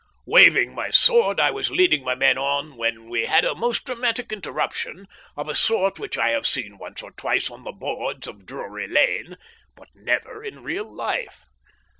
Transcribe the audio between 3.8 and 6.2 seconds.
dramatic interruption of a sort which